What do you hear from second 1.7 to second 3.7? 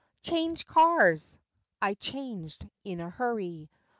I changed—in a hurry.